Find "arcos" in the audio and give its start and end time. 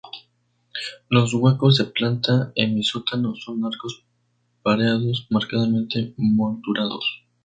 3.65-4.03